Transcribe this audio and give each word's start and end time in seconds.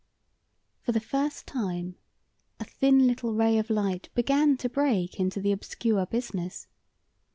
For 0.81 0.93
the 0.93 0.99
first 0.99 1.45
time 1.45 1.93
a 2.59 2.63
thin 2.63 3.05
little 3.05 3.35
ray 3.35 3.59
of 3.59 3.69
light 3.69 4.09
began 4.15 4.57
to 4.57 4.67
break 4.67 5.19
into 5.19 5.39
the 5.39 5.51
obscure 5.51 6.07
business. 6.07 6.65